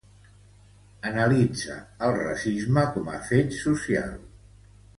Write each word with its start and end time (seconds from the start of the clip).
Analitza 1.09 1.75
el 2.07 2.15
racisme 2.17 2.87
com 2.97 3.15
a 3.17 3.21
fet 3.29 3.55
social. 3.61 4.17